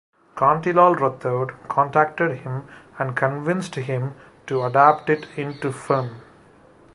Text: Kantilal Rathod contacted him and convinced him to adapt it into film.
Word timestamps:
Kantilal 0.35 0.93
Rathod 0.95 1.51
contacted 1.67 2.37
him 2.39 2.67
and 2.97 3.15
convinced 3.15 3.75
him 3.75 4.15
to 4.47 4.63
adapt 4.63 5.11
it 5.11 5.27
into 5.37 5.71
film. 5.71 6.23